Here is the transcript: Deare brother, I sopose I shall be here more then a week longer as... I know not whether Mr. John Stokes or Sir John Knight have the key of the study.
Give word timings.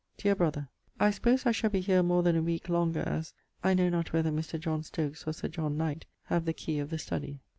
Deare 0.17 0.33
brother, 0.33 0.67
I 0.99 1.11
sopose 1.11 1.45
I 1.45 1.51
shall 1.51 1.69
be 1.69 1.79
here 1.79 2.01
more 2.01 2.23
then 2.23 2.35
a 2.35 2.41
week 2.41 2.69
longer 2.69 3.01
as... 3.01 3.35
I 3.63 3.75
know 3.75 3.87
not 3.87 4.13
whether 4.13 4.31
Mr. 4.31 4.59
John 4.59 4.81
Stokes 4.81 5.27
or 5.27 5.33
Sir 5.33 5.47
John 5.49 5.77
Knight 5.77 6.07
have 6.23 6.45
the 6.45 6.53
key 6.53 6.79
of 6.79 6.89
the 6.89 6.97
study. 6.97 7.39